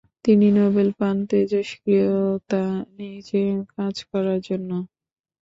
তিনি 0.25 0.47
নোবেল 0.57 0.89
পান 0.99 1.15
তেজষ্ক্রিয়তা 1.29 2.63
নিয়ে 2.97 3.43
কাজ 3.73 3.95
করার 4.09 4.39
জন্য। 4.47 4.69